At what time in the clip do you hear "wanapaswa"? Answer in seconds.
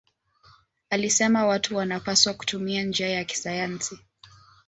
1.75-2.33